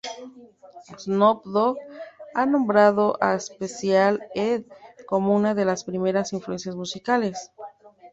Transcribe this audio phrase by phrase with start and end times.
[1.01, 1.77] Snoop Dogg
[2.33, 4.63] ha nombrado a Special Ed
[5.05, 7.51] como una de sus primeras influencias musicales.